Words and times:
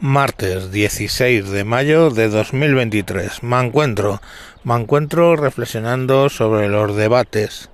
Martes 0.00 0.72
16 0.72 1.50
de 1.50 1.62
mayo 1.62 2.10
de 2.10 2.28
2023. 2.28 3.44
Me 3.44 3.60
encuentro, 3.60 4.20
me 4.64 4.74
encuentro 4.74 5.36
reflexionando 5.36 6.28
sobre 6.28 6.68
los 6.68 6.96
debates 6.96 7.70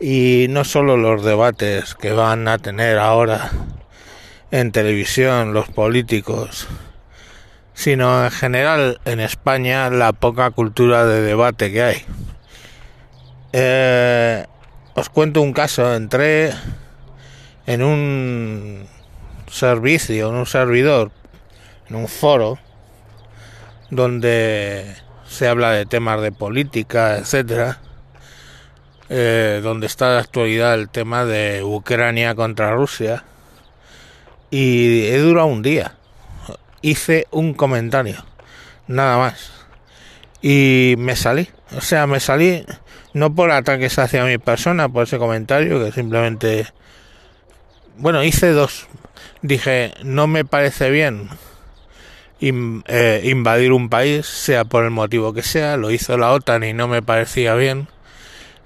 y 0.00 0.46
no 0.50 0.64
solo 0.64 0.96
los 0.96 1.24
debates 1.24 1.94
que 1.94 2.10
van 2.10 2.48
a 2.48 2.58
tener 2.58 2.98
ahora 2.98 3.52
en 4.50 4.72
televisión 4.72 5.54
los 5.54 5.68
políticos, 5.68 6.66
sino 7.74 8.24
en 8.24 8.30
general 8.32 9.00
en 9.04 9.20
España 9.20 9.88
la 9.88 10.12
poca 10.12 10.50
cultura 10.50 11.06
de 11.06 11.22
debate 11.22 11.70
que 11.70 11.82
hay. 11.82 12.04
Eh, 13.52 14.46
os 14.94 15.08
cuento 15.08 15.42
un 15.42 15.52
caso, 15.52 15.94
entré 15.94 16.52
en 17.66 17.84
un 17.84 18.86
servicio, 19.46 20.28
en 20.28 20.34
un 20.34 20.46
servidor 20.46 21.12
en 21.90 21.96
un 21.96 22.08
foro 22.08 22.58
donde 23.90 24.96
se 25.28 25.48
habla 25.48 25.72
de 25.72 25.84
temas 25.84 26.20
de 26.22 26.32
política, 26.32 27.18
etcétera, 27.18 27.78
eh, 29.08 29.60
donde 29.62 29.86
está 29.86 30.12
de 30.12 30.18
actualidad 30.20 30.74
el 30.74 30.88
tema 30.88 31.24
de 31.24 31.62
Ucrania 31.64 32.34
contra 32.34 32.74
Rusia 32.74 33.24
y 34.50 35.06
he 35.06 35.18
durado 35.18 35.48
un 35.48 35.62
día. 35.62 35.96
Hice 36.82 37.26
un 37.30 37.54
comentario, 37.54 38.24
nada 38.86 39.18
más. 39.18 39.52
Y 40.40 40.94
me 40.96 41.14
salí. 41.16 41.48
O 41.76 41.80
sea, 41.80 42.06
me 42.06 42.20
salí 42.20 42.64
no 43.12 43.34
por 43.34 43.50
ataques 43.50 43.98
hacia 43.98 44.24
mi 44.24 44.38
persona, 44.38 44.88
por 44.88 45.04
ese 45.04 45.18
comentario, 45.18 45.84
que 45.84 45.92
simplemente... 45.92 46.66
Bueno, 47.96 48.24
hice 48.24 48.52
dos. 48.52 48.86
Dije, 49.42 49.92
no 50.02 50.26
me 50.26 50.44
parece 50.44 50.90
bien 50.90 51.28
eh, 52.40 53.20
invadir 53.24 53.72
un 53.72 53.88
país, 53.90 54.26
sea 54.26 54.64
por 54.64 54.84
el 54.84 54.90
motivo 54.90 55.34
que 55.34 55.42
sea, 55.42 55.76
lo 55.76 55.90
hizo 55.90 56.16
la 56.16 56.32
OTAN 56.32 56.64
y 56.64 56.72
no 56.72 56.88
me 56.88 57.02
parecía 57.02 57.54
bien, 57.54 57.88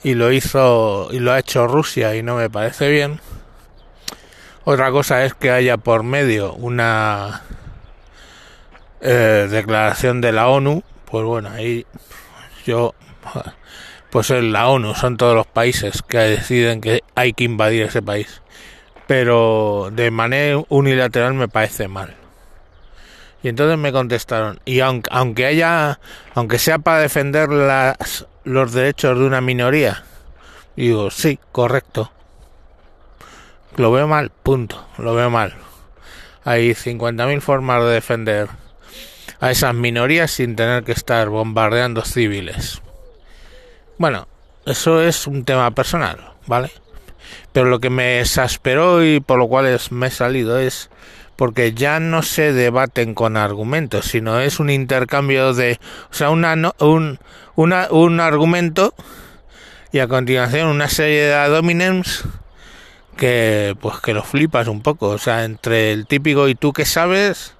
y 0.05 0.15
lo 0.15 0.31
hizo 0.31 1.09
y 1.11 1.19
lo 1.19 1.33
ha 1.33 1.41
hecho 1.41 1.67
Rusia 1.67 2.15
y 2.15 2.23
no 2.23 2.37
me 2.37 2.49
parece 2.49 2.89
bien. 2.89 3.21
Otra 4.65 4.91
cosa 4.91 5.25
es 5.25 5.35
que 5.35 5.51
haya 5.51 5.77
por 5.77 6.05
medio 6.05 6.55
una 6.55 7.43
eh, 9.01 9.49
declaración 9.51 10.21
de 10.21 10.33
la 10.33 10.49
ONU, 10.49 10.83
pues 11.05 11.25
bueno, 11.25 11.51
ahí 11.51 11.85
yo, 12.65 12.95
pues 14.11 14.31
en 14.31 14.53
la 14.53 14.69
ONU 14.69 14.95
son 14.95 15.17
todos 15.17 15.35
los 15.35 15.47
países 15.47 16.01
que 16.03 16.19
deciden 16.19 16.81
que 16.81 17.03
hay 17.15 17.33
que 17.33 17.45
invadir 17.45 17.83
ese 17.83 18.03
país, 18.03 18.41
pero 19.07 19.91
de 19.93 20.11
manera 20.11 20.63
unilateral 20.69 21.35
me 21.35 21.49
parece 21.49 21.89
mal. 21.89 22.24
Y 23.45 23.49
entonces 23.49 23.77
me 23.77 23.93
contestaron, 23.93 24.59
y 24.65 24.81
aunque, 24.81 25.11
aunque 25.13 25.45
haya, 25.45 26.01
aunque 26.35 26.59
sea 26.59 26.79
para 26.79 27.01
defender 27.01 27.51
las, 27.51 28.27
los 28.43 28.73
derechos 28.73 29.19
de 29.19 29.27
una 29.27 29.43
minoría, 29.43 30.03
digo, 30.77 31.11
sí, 31.11 31.39
correcto. 31.53 32.11
Lo 33.77 33.93
veo 33.93 34.09
mal, 34.09 34.31
punto, 34.31 34.89
lo 34.97 35.15
veo 35.15 35.29
mal. 35.29 35.53
Hay 36.43 36.71
50.000 36.71 37.43
formas 37.43 37.85
de 37.85 37.91
defender 37.91 38.49
a 39.41 39.51
esas 39.51 39.75
minorías 39.75 40.31
sin 40.31 40.57
tener 40.57 40.83
que 40.83 40.93
estar 40.93 41.29
bombardeando 41.29 42.03
civiles. 42.03 42.81
Bueno, 43.99 44.27
eso 44.65 45.03
es 45.03 45.27
un 45.27 45.45
tema 45.45 45.71
personal, 45.73 46.33
¿vale? 46.47 46.71
Pero 47.53 47.67
lo 47.67 47.79
que 47.79 47.91
me 47.91 48.23
exasperó 48.23 49.05
y 49.05 49.21
por 49.21 49.39
lo 49.39 49.49
cual 49.49 49.79
me 49.91 50.07
he 50.07 50.11
salido 50.11 50.59
es 50.59 50.89
porque 51.37 51.75
ya 51.75 52.01
no 52.01 52.23
se 52.23 52.53
debaten 52.53 53.15
con 53.15 53.37
argumentos, 53.37 54.07
sino 54.07 54.41
es 54.41 54.61
un 54.61 54.71
intercambio 54.71 55.55
de, 55.55 55.79
o 56.11 56.15
sea, 56.15 56.31
una, 56.31 56.55
un, 56.79 57.19
una, 57.57 57.89
un 57.91 58.21
argumento 58.21 58.95
y 59.93 59.99
a 60.01 60.09
continuación 60.09 60.69
una 60.69 60.89
serie 60.89 61.23
de 61.23 61.35
adominens 61.35 62.25
que 63.17 63.77
pues 63.81 64.01
que 64.01 64.13
lo 64.13 64.23
flipas 64.23 64.69
un 64.69 64.83
poco, 64.83 65.09
o 65.09 65.19
sea, 65.19 65.45
entre 65.45 65.93
el 65.93 66.07
típico 66.07 66.49
y 66.49 66.55
tú 66.55 66.73
que 66.73 66.85
sabes, 66.85 67.55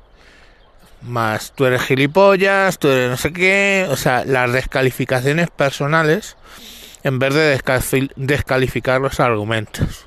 más 1.03 1.53
tú 1.53 1.67
eres 1.67 1.83
gilipollas, 1.83 2.79
tú 2.79 2.89
eres 2.89 3.11
no 3.11 3.17
sé 3.17 3.33
qué, 3.33 3.87
o 3.91 3.97
sea, 3.97 4.25
las 4.25 4.53
descalificaciones 4.53 5.49
personales 5.51 6.37
en 7.05 7.19
vez 7.19 7.35
de 7.35 7.61
descalificar 8.17 9.01
los 9.01 9.21
argumentos. 9.21 10.07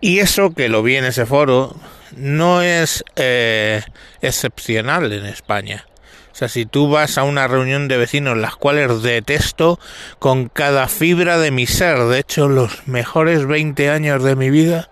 Y 0.00 0.18
eso 0.18 0.54
que 0.54 0.68
lo 0.68 0.82
vi 0.82 0.96
en 0.96 1.04
ese 1.04 1.26
foro 1.26 1.76
no 2.16 2.62
es 2.62 3.04
eh, 3.16 3.82
excepcional 4.20 5.12
en 5.12 5.26
España. 5.26 5.86
O 6.32 6.38
sea, 6.38 6.48
si 6.48 6.66
tú 6.66 6.90
vas 6.90 7.16
a 7.16 7.22
una 7.22 7.48
reunión 7.48 7.88
de 7.88 7.96
vecinos, 7.96 8.36
las 8.36 8.56
cuales 8.56 9.02
detesto 9.02 9.80
con 10.18 10.50
cada 10.50 10.86
fibra 10.86 11.38
de 11.38 11.50
mi 11.50 11.66
ser, 11.66 11.98
de 12.04 12.18
hecho 12.18 12.48
los 12.48 12.86
mejores 12.86 13.46
20 13.46 13.88
años 13.88 14.22
de 14.22 14.36
mi 14.36 14.50
vida 14.50 14.90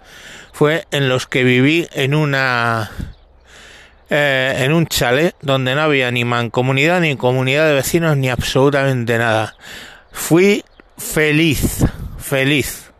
fue 0.52 0.86
en 0.90 1.10
los 1.10 1.26
que 1.26 1.44
viví 1.44 1.86
en 1.92 2.14
una 2.14 2.90
eh, 4.08 4.54
en 4.60 4.72
un 4.72 4.86
chalet 4.86 5.34
donde 5.42 5.74
no 5.74 5.82
había 5.82 6.10
ni 6.10 6.24
mancomunidad 6.24 7.00
ni 7.00 7.16
comunidad 7.16 7.66
de 7.66 7.74
vecinos 7.74 8.16
ni 8.16 8.30
absolutamente 8.30 9.18
nada. 9.18 9.54
Fui 10.12 10.64
feliz, 10.96 11.84
feliz. 12.16 12.93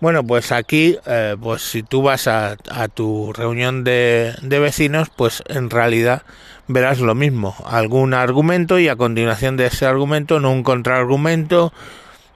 Bueno, 0.00 0.24
pues 0.24 0.50
aquí, 0.50 0.96
eh, 1.04 1.36
pues 1.38 1.60
si 1.60 1.82
tú 1.82 2.00
vas 2.00 2.26
a, 2.26 2.56
tu 2.94 3.34
reunión 3.34 3.84
de, 3.84 4.34
vecinos, 4.42 5.10
pues 5.14 5.42
en 5.46 5.68
realidad 5.68 6.22
verás 6.68 7.00
lo 7.00 7.14
mismo, 7.14 7.54
algún 7.66 8.14
argumento 8.14 8.78
y 8.78 8.88
a 8.88 8.96
continuación 8.96 9.58
de 9.58 9.66
ese 9.66 9.84
argumento, 9.84 10.40
no 10.40 10.52
un 10.52 10.62
contraargumento, 10.62 11.74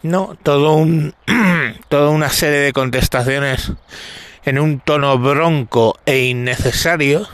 no, 0.03 0.37
todo 0.43 0.75
un, 0.75 1.15
toda 1.89 2.11
una 2.11 2.29
serie 2.29 2.59
de 2.59 2.75
contestaciones 2.75 3.73
en 4.45 4.59
un 4.59 4.81
tono 4.81 5.19
bronco 5.19 5.99
e 6.05 6.25
innecesario, 6.25 7.27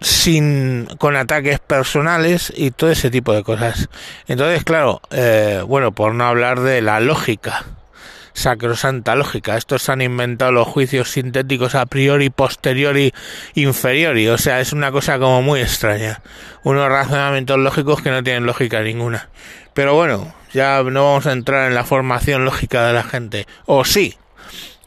sin 0.00 0.86
con 0.96 1.16
ataques 1.16 1.58
personales 1.58 2.50
y 2.56 2.70
todo 2.70 2.90
ese 2.90 3.10
tipo 3.10 3.34
de 3.34 3.42
cosas. 3.42 3.90
Entonces, 4.26 4.64
claro, 4.64 5.02
eh, 5.10 5.62
bueno, 5.66 5.92
por 5.92 6.14
no 6.14 6.24
hablar 6.24 6.60
de 6.60 6.80
la 6.80 7.00
lógica 7.00 7.66
sacrosanta 8.40 9.14
lógica. 9.14 9.56
Estos 9.56 9.88
han 9.88 10.00
inventado 10.00 10.52
los 10.52 10.66
juicios 10.66 11.10
sintéticos 11.10 11.74
a 11.74 11.86
priori, 11.86 12.30
posteriori, 12.30 13.12
inferiori. 13.54 14.28
O 14.28 14.38
sea, 14.38 14.60
es 14.60 14.72
una 14.72 14.90
cosa 14.90 15.18
como 15.18 15.42
muy 15.42 15.60
extraña. 15.60 16.22
Unos 16.64 16.88
razonamientos 16.88 17.58
lógicos 17.58 18.02
que 18.02 18.10
no 18.10 18.22
tienen 18.22 18.46
lógica 18.46 18.80
ninguna. 18.80 19.28
Pero 19.74 19.94
bueno, 19.94 20.34
ya 20.52 20.82
no 20.82 21.04
vamos 21.04 21.26
a 21.26 21.32
entrar 21.32 21.68
en 21.68 21.74
la 21.74 21.84
formación 21.84 22.44
lógica 22.44 22.86
de 22.86 22.92
la 22.92 23.02
gente. 23.02 23.46
O 23.66 23.84
sí. 23.84 24.16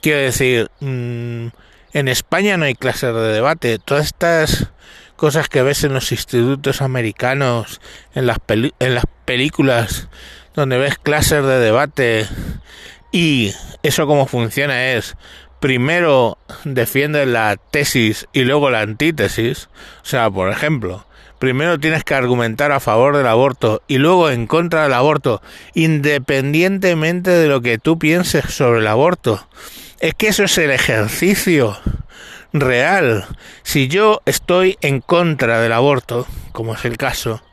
Quiero 0.01 0.19
decir, 0.19 0.69
mm, 0.81 1.47
en 1.93 2.07
España 2.07 2.57
no 2.57 2.65
hay 2.65 2.75
clases 2.75 3.13
de 3.13 3.33
debate. 3.33 3.79
Todas 3.79 4.07
estas 4.07 4.67
cosas 5.15 5.47
que 5.47 5.61
ves 5.61 5.83
en 5.83 5.93
los 5.93 6.11
institutos 6.11 6.81
americanos, 6.81 7.79
en 8.13 8.27
las, 8.27 8.39
en 8.47 8.95
las 8.95 9.05
películas, 9.25 10.09
donde 10.53 10.77
ves 10.77 10.97
clases 10.97 11.43
de 11.43 11.59
debate 11.59 12.27
y 13.13 13.53
eso 13.83 14.07
como 14.07 14.25
funciona 14.25 14.91
es, 14.91 15.15
primero 15.59 16.39
defiende 16.65 17.25
la 17.27 17.55
tesis 17.55 18.27
y 18.33 18.41
luego 18.41 18.71
la 18.71 18.81
antítesis. 18.81 19.69
O 20.01 20.05
sea, 20.05 20.29
por 20.31 20.49
ejemplo, 20.49 21.05
primero 21.37 21.79
tienes 21.79 22.03
que 22.03 22.15
argumentar 22.15 22.71
a 22.71 22.79
favor 22.79 23.15
del 23.15 23.27
aborto 23.27 23.83
y 23.87 23.99
luego 23.99 24.31
en 24.31 24.47
contra 24.47 24.83
del 24.83 24.93
aborto, 24.93 25.43
independientemente 25.75 27.29
de 27.29 27.47
lo 27.47 27.61
que 27.61 27.77
tú 27.77 27.99
pienses 27.99 28.45
sobre 28.45 28.79
el 28.79 28.87
aborto. 28.87 29.47
Es 29.99 30.15
que 30.15 30.27
eso 30.27 30.43
es 30.43 30.57
el 30.57 30.71
ejercicio 30.71 31.77
real. 32.51 33.27
Si 33.61 33.87
yo 33.87 34.21
estoy 34.25 34.77
en 34.81 35.01
contra 35.01 35.61
del 35.61 35.71
aborto, 35.71 36.25
como 36.51 36.73
es 36.73 36.83
el 36.83 36.97
caso, 36.97 37.43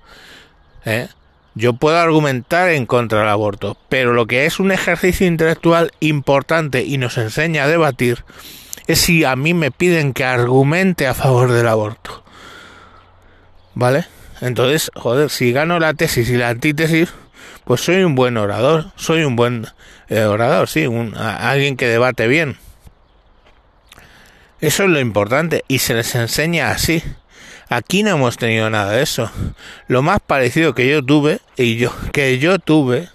¿eh? 0.86 1.08
Yo 1.54 1.72
puedo 1.72 1.98
argumentar 1.98 2.68
en 2.70 2.86
contra 2.86 3.20
del 3.20 3.28
aborto, 3.28 3.76
pero 3.88 4.12
lo 4.12 4.26
que 4.26 4.46
es 4.46 4.60
un 4.60 4.70
ejercicio 4.70 5.26
intelectual 5.26 5.90
importante 6.00 6.84
y 6.84 6.96
nos 6.96 7.18
enseña 7.18 7.64
a 7.64 7.68
debatir 7.68 8.24
es 8.86 9.00
si 9.00 9.24
a 9.24 9.34
mí 9.36 9.52
me 9.52 9.70
piden 9.70 10.12
que 10.12 10.24
argumente 10.24 11.06
a 11.06 11.14
favor 11.14 11.52
del 11.52 11.66
aborto. 11.66 12.24
¿Vale? 13.74 14.06
Entonces, 14.40 14.90
joder, 14.94 15.30
si 15.30 15.52
gano 15.52 15.78
la 15.78 15.94
tesis 15.94 16.28
y 16.30 16.36
la 16.36 16.48
antítesis, 16.48 17.12
pues 17.64 17.82
soy 17.82 18.02
un 18.02 18.14
buen 18.14 18.36
orador, 18.36 18.92
soy 18.96 19.22
un 19.24 19.36
buen 19.36 19.66
eh, 20.08 20.22
orador, 20.22 20.68
sí, 20.68 20.86
un, 20.86 21.16
alguien 21.16 21.76
que 21.76 21.86
debate 21.86 22.26
bien. 22.26 22.56
Eso 24.60 24.84
es 24.84 24.90
lo 24.90 25.00
importante 25.00 25.64
y 25.68 25.78
se 25.78 25.94
les 25.94 26.14
enseña 26.14 26.70
así. 26.70 27.02
Aquí 27.72 28.02
no 28.02 28.10
hemos 28.10 28.36
tenido 28.36 28.68
nada 28.68 28.90
de 28.90 29.02
eso. 29.02 29.30
Lo 29.86 30.02
más 30.02 30.18
parecido 30.18 30.74
que 30.74 30.88
yo 30.88 31.04
tuve 31.04 31.40
y 31.56 31.76
yo 31.76 31.92
que 32.12 32.40
yo 32.40 32.58
tuve 32.58 33.08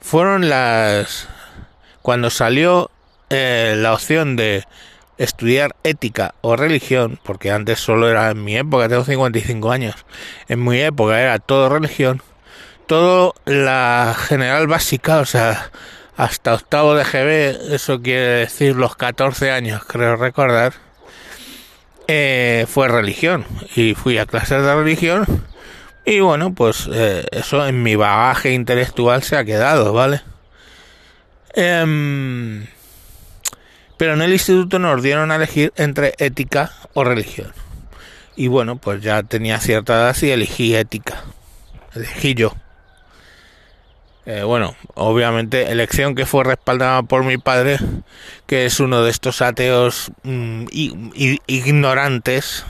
fueron 0.00 0.48
las 0.48 1.28
cuando 2.02 2.30
salió 2.30 2.90
eh, 3.30 3.74
la 3.78 3.94
opción 3.94 4.34
de 4.34 4.64
estudiar 5.18 5.76
ética 5.84 6.34
o 6.40 6.56
religión, 6.56 7.20
porque 7.22 7.52
antes 7.52 7.78
solo 7.78 8.10
era 8.10 8.28
en 8.32 8.42
mi 8.42 8.56
época, 8.56 8.88
tengo 8.88 9.04
55 9.04 9.70
años, 9.70 9.94
en 10.48 10.64
mi 10.64 10.80
época 10.80 11.20
era 11.20 11.38
todo 11.38 11.68
religión, 11.68 12.20
todo 12.86 13.34
la 13.44 14.16
general 14.18 14.66
básica, 14.66 15.18
o 15.18 15.26
sea, 15.26 15.70
hasta 16.16 16.54
octavo 16.54 16.96
de 16.96 17.04
GB, 17.04 17.72
eso 17.74 18.02
quiere 18.02 18.26
decir 18.46 18.74
los 18.74 18.96
14 18.96 19.52
años, 19.52 19.84
creo 19.86 20.16
recordar, 20.16 20.72
eh, 22.14 22.66
fue 22.66 22.88
religión. 22.88 23.46
Y 23.74 23.94
fui 23.94 24.18
a 24.18 24.26
clases 24.26 24.62
de 24.62 24.74
religión. 24.74 25.24
Y 26.04 26.20
bueno, 26.20 26.52
pues 26.52 26.88
eh, 26.92 27.24
eso 27.30 27.66
en 27.66 27.82
mi 27.82 27.96
bagaje 27.96 28.52
intelectual 28.52 29.22
se 29.22 29.36
ha 29.36 29.44
quedado, 29.44 29.92
¿vale? 29.92 30.20
Em, 31.54 32.66
pero 33.96 34.14
en 34.14 34.22
el 34.22 34.32
instituto 34.32 34.78
nos 34.78 35.02
dieron 35.02 35.30
a 35.30 35.36
elegir 35.36 35.72
entre 35.76 36.14
ética 36.18 36.72
o 36.92 37.04
religión. 37.04 37.52
Y 38.36 38.48
bueno, 38.48 38.76
pues 38.76 39.02
ya 39.02 39.22
tenía 39.22 39.58
cierta 39.58 39.94
edad 39.94 40.16
y 40.20 40.30
elegí 40.30 40.74
ética. 40.74 41.24
Elegí 41.94 42.34
yo. 42.34 42.54
Eh, 44.24 44.44
bueno, 44.44 44.76
obviamente 44.94 45.72
elección 45.72 46.14
que 46.14 46.26
fue 46.26 46.44
respaldada 46.44 47.02
por 47.02 47.24
mi 47.24 47.38
padre, 47.38 47.78
que 48.46 48.66
es 48.66 48.78
uno 48.78 49.02
de 49.02 49.10
estos 49.10 49.42
ateos 49.42 50.12
mm, 50.22 50.66
ignorantes, 51.46 52.64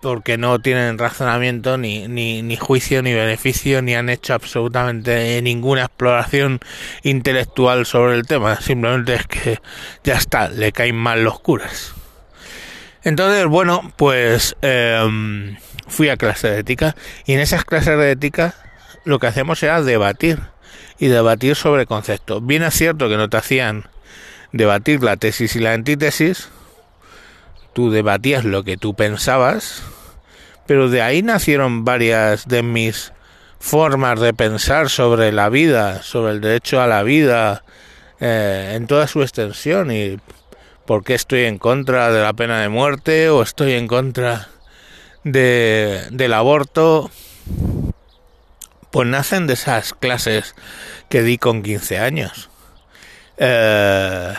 porque 0.00 0.38
no 0.38 0.60
tienen 0.60 0.96
razonamiento, 0.96 1.76
ni, 1.76 2.08
ni, 2.08 2.40
ni, 2.40 2.56
juicio, 2.56 3.02
ni 3.02 3.12
beneficio, 3.12 3.82
ni 3.82 3.94
han 3.94 4.08
hecho 4.08 4.32
absolutamente 4.32 5.42
ninguna 5.42 5.82
exploración 5.82 6.60
intelectual 7.02 7.84
sobre 7.84 8.14
el 8.14 8.26
tema. 8.26 8.60
Simplemente 8.60 9.14
es 9.14 9.26
que 9.26 9.58
ya 10.04 10.14
está, 10.14 10.48
le 10.48 10.72
caen 10.72 10.96
mal 10.96 11.22
los 11.22 11.40
curas. 11.40 11.94
Entonces, 13.02 13.44
bueno, 13.46 13.92
pues 13.96 14.56
em, 14.62 15.56
fui 15.86 16.08
a 16.08 16.16
clase 16.16 16.48
de 16.48 16.60
ética 16.60 16.96
y 17.26 17.32
en 17.32 17.40
esas 17.40 17.64
clases 17.64 17.98
de 17.98 18.12
ética 18.12 18.54
lo 19.08 19.18
que 19.18 19.26
hacemos 19.26 19.62
era 19.62 19.80
debatir 19.80 20.38
y 20.98 21.06
debatir 21.06 21.56
sobre 21.56 21.86
conceptos. 21.86 22.46
Bien 22.46 22.62
es 22.62 22.74
cierto 22.74 23.08
que 23.08 23.16
no 23.16 23.30
te 23.30 23.38
hacían 23.38 23.88
debatir 24.52 25.02
la 25.02 25.16
tesis 25.16 25.56
y 25.56 25.60
la 25.60 25.72
antítesis, 25.72 26.50
tú 27.72 27.90
debatías 27.90 28.44
lo 28.44 28.64
que 28.64 28.76
tú 28.76 28.92
pensabas, 28.92 29.82
pero 30.66 30.90
de 30.90 31.00
ahí 31.00 31.22
nacieron 31.22 31.86
varias 31.86 32.48
de 32.48 32.62
mis 32.62 33.14
formas 33.58 34.20
de 34.20 34.34
pensar 34.34 34.90
sobre 34.90 35.32
la 35.32 35.48
vida, 35.48 36.02
sobre 36.02 36.34
el 36.34 36.42
derecho 36.42 36.82
a 36.82 36.86
la 36.86 37.02
vida 37.02 37.64
eh, 38.20 38.74
en 38.74 38.86
toda 38.86 39.06
su 39.06 39.22
extensión 39.22 39.90
y 39.90 40.18
por 40.84 41.02
qué 41.02 41.14
estoy 41.14 41.44
en 41.44 41.56
contra 41.56 42.12
de 42.12 42.20
la 42.20 42.34
pena 42.34 42.60
de 42.60 42.68
muerte 42.68 43.30
o 43.30 43.40
estoy 43.40 43.72
en 43.72 43.88
contra 43.88 44.48
de, 45.24 46.02
del 46.10 46.34
aborto 46.34 47.10
pues 48.90 49.08
nacen 49.08 49.46
de 49.46 49.54
esas 49.54 49.94
clases 49.94 50.54
que 51.08 51.22
di 51.22 51.38
con 51.38 51.62
15 51.62 51.98
años. 51.98 52.50
Eh, 53.36 54.34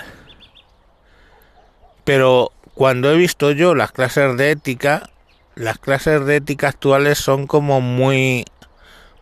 pero 2.04 2.52
cuando 2.74 3.12
he 3.12 3.16
visto 3.16 3.52
yo 3.52 3.76
las 3.76 3.92
clases 3.92 4.36
de 4.38 4.52
ética, 4.52 5.10
las 5.56 5.78
clases 5.78 6.26
de 6.26 6.38
ética 6.38 6.70
actuales 6.70 7.18
son 7.18 7.48
como 7.48 7.82
muy 7.82 8.46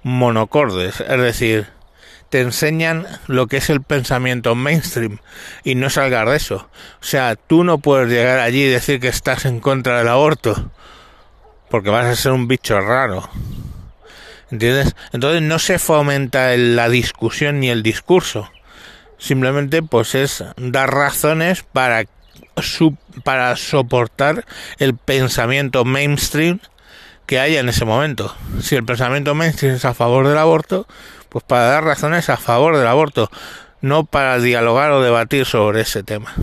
monocordes, 0.03 1.01
es 1.01 1.21
decir, 1.21 1.68
te 2.29 2.41
enseñan 2.41 3.07
lo 3.27 3.47
que 3.47 3.57
es 3.57 3.69
el 3.69 3.81
pensamiento 3.81 4.56
mainstream 4.56 5.19
y 5.63 5.75
no 5.75 5.89
salgas 5.89 6.29
de 6.29 6.35
eso. 6.35 6.69
O 7.01 7.03
sea, 7.03 7.35
tú 7.35 7.63
no 7.63 7.79
puedes 7.79 8.09
llegar 8.09 8.39
allí 8.39 8.63
y 8.63 8.69
decir 8.69 9.00
que 9.00 9.07
estás 9.07 9.45
en 9.45 9.59
contra 9.59 9.97
del 9.97 10.07
aborto, 10.07 10.71
porque 11.69 11.89
vas 11.89 12.06
a 12.06 12.15
ser 12.15 12.33
un 12.33 12.47
bicho 12.47 12.79
raro. 12.79 13.29
¿Entiendes? 14.52 14.96
Entonces 15.12 15.42
no 15.42 15.60
se 15.60 15.80
fomenta 15.80 16.56
la 16.56 16.90
discusión 16.90 17.60
ni 17.60 17.70
el 17.70 17.84
discurso. 17.84 18.50
Simplemente 19.18 19.82
pues 19.82 20.16
es 20.16 20.44
dar 20.58 20.94
razones 20.94 21.64
para, 21.64 22.06
para 23.24 23.56
soportar 23.56 24.46
el 24.78 24.96
pensamiento 24.96 25.86
mainstream 25.86 26.60
que 27.26 27.40
haya 27.40 27.60
en 27.60 27.70
ese 27.70 27.84
momento. 27.84 28.36
Si 28.62 28.76
el 28.76 28.86
pensamiento 28.86 29.36
mainstream 29.36 29.76
es 29.76 29.86
a 29.86 29.94
favor 29.94 30.28
del 30.28 30.38
aborto, 30.38 30.88
pues 31.30 31.44
para 31.44 31.64
dar 31.64 31.84
razones 31.84 32.30
a 32.30 32.38
favor 32.38 32.78
del 32.78 32.88
aborto, 32.88 33.30
no 33.82 34.06
para 34.06 34.40
dialogar 34.40 34.92
o 34.92 35.02
debatir 35.02 35.46
sobre 35.46 35.82
ese 35.82 36.04
tema. 36.04 36.34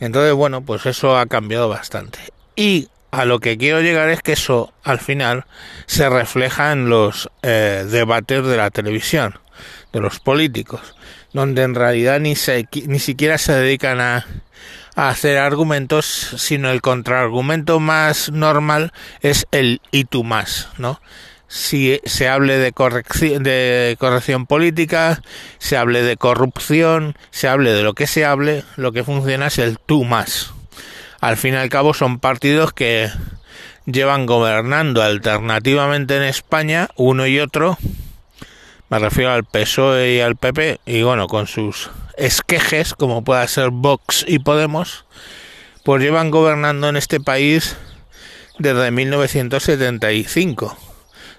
Entonces, 0.00 0.32
bueno, 0.32 0.62
pues 0.62 0.86
eso 0.86 1.16
ha 1.16 1.26
cambiado 1.26 1.68
bastante. 1.68 2.18
Y 2.56 2.88
a 3.12 3.26
lo 3.26 3.40
que 3.40 3.58
quiero 3.58 3.82
llegar 3.82 4.08
es 4.08 4.22
que 4.22 4.32
eso 4.32 4.72
al 4.82 4.98
final 4.98 5.44
se 5.86 6.08
refleja 6.08 6.72
en 6.72 6.88
los 6.88 7.30
eh, 7.42 7.84
debates 7.88 8.44
de 8.44 8.56
la 8.56 8.70
televisión, 8.70 9.38
de 9.92 10.00
los 10.00 10.18
políticos, 10.18 10.96
donde 11.32 11.62
en 11.62 11.74
realidad 11.74 12.20
ni, 12.20 12.34
se, 12.34 12.66
ni 12.86 12.98
siquiera 12.98 13.36
se 13.36 13.52
dedican 13.52 14.00
a, 14.00 14.26
a 14.96 15.10
hacer 15.10 15.36
argumentos, 15.36 16.06
sino 16.38 16.70
el 16.70 16.80
contraargumento 16.80 17.80
más 17.80 18.32
normal 18.32 18.92
es 19.20 19.46
el 19.52 19.82
y 19.90 20.04
tú 20.04 20.24
más, 20.24 20.68
¿no? 20.78 21.00
Si 21.48 22.00
se 22.06 22.30
hable 22.30 22.56
de 22.56 22.72
corrección, 22.72 23.42
de 23.42 23.94
corrección 24.00 24.46
política, 24.46 25.20
se 25.58 25.76
hable 25.76 26.02
de 26.02 26.16
corrupción, 26.16 27.14
se 27.30 27.46
hable 27.46 27.74
de 27.74 27.82
lo 27.82 27.92
que 27.92 28.06
se 28.06 28.24
hable, 28.24 28.64
lo 28.76 28.92
que 28.92 29.04
funciona 29.04 29.48
es 29.48 29.58
el 29.58 29.78
tú 29.78 30.04
más 30.04 30.54
al 31.22 31.36
fin 31.36 31.54
y 31.54 31.56
al 31.56 31.68
cabo 31.68 31.94
son 31.94 32.18
partidos 32.18 32.72
que 32.72 33.08
llevan 33.86 34.26
gobernando 34.26 35.02
alternativamente 35.02 36.16
en 36.16 36.24
España, 36.24 36.88
uno 36.96 37.28
y 37.28 37.38
otro, 37.38 37.78
me 38.90 38.98
refiero 38.98 39.30
al 39.30 39.44
PSOE 39.44 40.14
y 40.14 40.20
al 40.20 40.34
PP, 40.34 40.80
y 40.84 41.02
bueno, 41.02 41.28
con 41.28 41.46
sus 41.46 41.90
esquejes, 42.16 42.94
como 42.94 43.22
pueda 43.22 43.46
ser 43.46 43.70
Vox 43.70 44.24
y 44.26 44.40
Podemos, 44.40 45.04
pues 45.84 46.02
llevan 46.02 46.32
gobernando 46.32 46.88
en 46.88 46.96
este 46.96 47.20
país 47.20 47.76
desde 48.58 48.90
1975, 48.90 50.76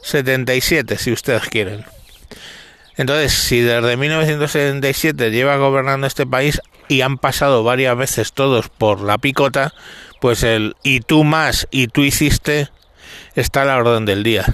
77 0.01 0.97
si 0.97 1.11
ustedes 1.11 1.43
quieren. 1.49 1.83
Entonces, 2.95 3.33
si 3.33 3.59
desde 3.59 3.97
1977 3.97 5.29
lleva 5.29 5.57
gobernando 5.57 6.07
este 6.07 6.25
país, 6.25 6.61
y 6.87 7.01
han 7.01 7.17
pasado 7.17 7.63
varias 7.63 7.97
veces 7.97 8.33
todos 8.33 8.69
por 8.69 9.01
la 9.01 9.17
picota, 9.17 9.73
pues 10.21 10.43
el 10.43 10.75
y 10.83 11.01
tú 11.01 11.23
más 11.23 11.67
y 11.71 11.87
tú 11.87 12.01
hiciste 12.01 12.69
está 13.35 13.63
a 13.63 13.65
la 13.65 13.77
orden 13.77 14.05
del 14.05 14.23
día. 14.23 14.45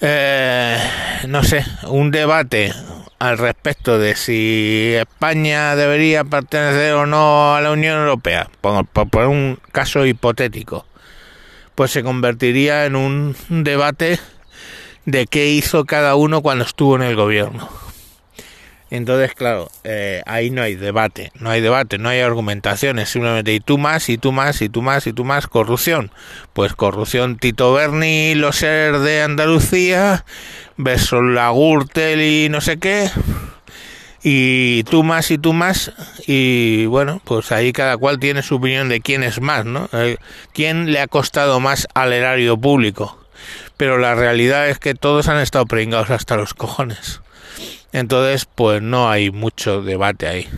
Eh, 0.00 0.78
no 1.26 1.42
sé, 1.42 1.64
un 1.88 2.10
debate 2.10 2.72
al 3.18 3.36
respecto 3.36 3.98
de 3.98 4.14
si 4.14 4.94
España 4.94 5.74
debería 5.74 6.22
pertenecer 6.24 6.94
o 6.94 7.06
no 7.06 7.56
a 7.56 7.60
la 7.60 7.72
Unión 7.72 7.98
Europea, 7.98 8.48
por, 8.60 8.86
por 8.86 9.26
un 9.26 9.58
caso 9.72 10.06
hipotético, 10.06 10.86
pues 11.74 11.90
se 11.90 12.04
convertiría 12.04 12.84
en 12.84 12.94
un 12.94 13.36
debate 13.48 14.20
de 15.04 15.26
qué 15.26 15.48
hizo 15.48 15.84
cada 15.84 16.14
uno 16.14 16.42
cuando 16.42 16.64
estuvo 16.64 16.94
en 16.96 17.02
el 17.02 17.16
gobierno. 17.16 17.68
Entonces, 18.90 19.34
claro, 19.34 19.70
eh, 19.84 20.22
ahí 20.26 20.50
no 20.50 20.62
hay 20.62 20.74
debate, 20.74 21.30
no 21.38 21.50
hay 21.50 21.60
debate, 21.60 21.98
no 21.98 22.08
hay 22.08 22.20
argumentaciones, 22.20 23.10
simplemente 23.10 23.52
y 23.52 23.60
tú 23.60 23.76
más, 23.76 24.08
y 24.08 24.16
tú 24.16 24.32
más, 24.32 24.62
y 24.62 24.68
tú 24.70 24.80
más, 24.80 25.06
y 25.06 25.12
tú 25.12 25.24
más, 25.24 25.46
corrupción. 25.46 26.10
Pues 26.54 26.72
corrupción 26.72 27.36
Tito 27.36 27.72
Berni, 27.74 28.34
los 28.34 28.56
seres 28.56 29.02
de 29.02 29.22
Andalucía, 29.22 30.24
beso 30.78 31.20
la 31.20 31.50
Gürtel 31.50 32.22
y 32.22 32.48
no 32.48 32.62
sé 32.62 32.78
qué, 32.78 33.10
y 34.22 34.84
tú 34.84 35.04
más, 35.04 35.30
y 35.30 35.38
tú 35.38 35.52
más, 35.52 35.92
y 36.26 36.86
bueno, 36.86 37.20
pues 37.24 37.52
ahí 37.52 37.72
cada 37.72 37.98
cual 37.98 38.18
tiene 38.18 38.42
su 38.42 38.56
opinión 38.56 38.88
de 38.88 39.00
quién 39.00 39.22
es 39.22 39.40
más, 39.40 39.64
¿no? 39.64 39.88
Eh, 39.92 40.16
¿Quién 40.52 40.92
le 40.92 41.00
ha 41.00 41.06
costado 41.06 41.60
más 41.60 41.86
al 41.94 42.12
erario 42.12 42.56
público? 42.56 43.18
Pero 43.76 43.98
la 43.98 44.14
realidad 44.14 44.68
es 44.68 44.78
que 44.78 44.94
todos 44.94 45.28
han 45.28 45.38
estado 45.38 45.66
pringados 45.66 46.10
hasta 46.10 46.36
los 46.36 46.54
cojones. 46.54 47.20
Entonces, 47.98 48.46
pues 48.54 48.80
no 48.80 49.10
hay 49.10 49.30
mucho 49.30 49.82
debate 49.82 50.28
ahí. 50.28 50.48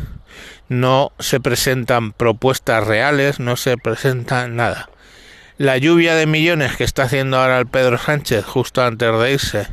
No 0.68 1.12
se 1.18 1.40
presentan 1.40 2.12
propuestas 2.12 2.86
reales, 2.86 3.40
no 3.40 3.56
se 3.56 3.76
presenta 3.76 4.46
nada. 4.46 4.90
La 5.56 5.78
lluvia 5.78 6.14
de 6.14 6.26
millones 6.26 6.76
que 6.76 6.84
está 6.84 7.04
haciendo 7.04 7.38
ahora 7.38 7.58
el 7.58 7.66
Pedro 7.66 7.98
Sánchez 7.98 8.44
justo 8.44 8.82
antes 8.82 9.18
de 9.18 9.32
irse, 9.32 9.66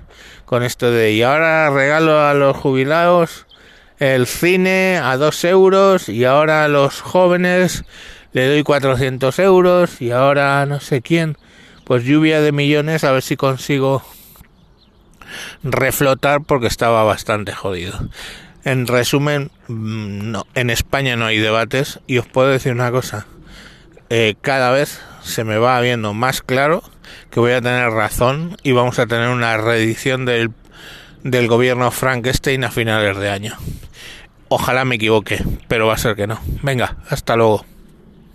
con 0.45 0.63
esto 0.63 0.91
de 0.91 1.11
y 1.11 1.23
ahora 1.23 1.69
regalo 1.69 2.21
a 2.21 2.33
los 2.33 2.55
jubilados 2.55 3.45
el 3.99 4.27
cine 4.27 4.99
a 5.01 5.17
dos 5.17 5.43
euros 5.43 6.07
y 6.07 6.23
ahora 6.23 6.63
a 6.63 6.67
los 6.67 7.01
jóvenes 7.01 7.83
le 8.31 8.47
doy 8.47 8.63
400 8.63 9.39
euros 9.39 10.01
y 10.01 10.11
ahora 10.11 10.65
no 10.65 10.79
sé 10.79 11.01
quién, 11.01 11.37
pues 11.83 12.03
lluvia 12.03 12.41
de 12.41 12.51
millones 12.51 13.03
a 13.03 13.11
ver 13.11 13.23
si 13.23 13.35
consigo 13.37 14.03
reflotar 15.63 16.41
porque 16.41 16.67
estaba 16.67 17.03
bastante 17.03 17.53
jodido. 17.53 17.99
En 18.63 18.87
resumen, 18.87 19.51
mm, 19.67 20.31
no, 20.31 20.45
en 20.55 20.69
España 20.69 21.15
no 21.15 21.25
hay 21.25 21.37
debates 21.37 21.99
y 22.07 22.17
os 22.17 22.27
puedo 22.27 22.49
decir 22.49 22.73
una 22.73 22.91
cosa. 22.91 23.25
Eh, 24.09 24.35
cada 24.41 24.71
vez 24.71 25.01
se 25.21 25.43
me 25.43 25.57
va 25.57 25.79
viendo 25.81 26.13
más 26.13 26.41
claro 26.41 26.83
que 27.29 27.39
voy 27.39 27.51
a 27.51 27.61
tener 27.61 27.89
razón 27.89 28.57
y 28.63 28.71
vamos 28.71 28.99
a 28.99 29.07
tener 29.07 29.29
una 29.29 29.57
reedición 29.57 30.25
del, 30.25 30.51
del 31.23 31.47
gobierno 31.47 31.91
Frankenstein 31.91 32.63
a 32.63 32.71
finales 32.71 33.17
de 33.17 33.29
año. 33.29 33.57
Ojalá 34.49 34.85
me 34.85 34.95
equivoque, 34.95 35.43
pero 35.67 35.87
va 35.87 35.95
a 35.95 35.97
ser 35.97 36.15
que 36.15 36.27
no. 36.27 36.39
Venga, 36.61 36.97
hasta 37.09 37.35
luego. 37.35 37.65